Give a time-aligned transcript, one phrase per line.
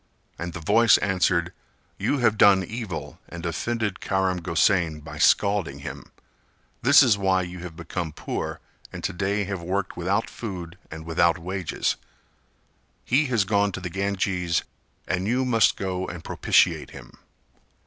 [0.39, 1.53] And the voice answered
[1.99, 6.11] "You have done evil and offended Karam Gosain by scalding him;
[6.81, 8.59] this is why you have become poor
[8.91, 11.97] and to day have worked without food and without wages;
[13.05, 14.63] he has gone to the Ganges
[15.07, 17.19] and you must go and propitiate him."